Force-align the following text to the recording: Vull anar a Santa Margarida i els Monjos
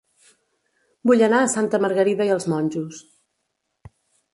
Vull 1.11 1.21
anar 1.27 1.41
a 1.41 1.51
Santa 1.57 1.83
Margarida 1.85 2.29
i 2.31 2.35
els 2.39 2.51
Monjos 2.55 3.07